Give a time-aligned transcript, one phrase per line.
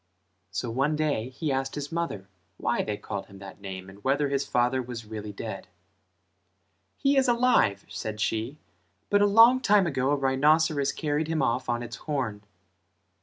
[0.49, 4.29] So one day he asked his mother why they called him that name and whether
[4.29, 5.67] his father was really dead.
[6.97, 8.57] "He is alive" said she
[9.11, 12.41] "but a long time ago a rhinoceros carried him off on its horn."